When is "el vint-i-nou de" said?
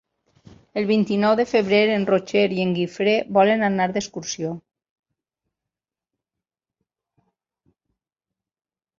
0.79-1.43